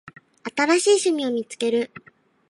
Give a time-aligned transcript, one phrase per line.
[0.57, 1.91] 新しい趣味を見つける